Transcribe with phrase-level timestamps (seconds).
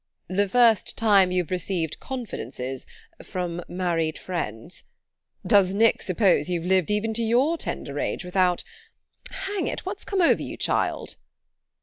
[0.29, 2.87] "The first time you've received confidences
[3.23, 4.83] from married friends.
[5.45, 8.63] Does Nick suppose you've lived even to your tender age without...
[9.29, 11.17] Hang it, what's come over you, child?"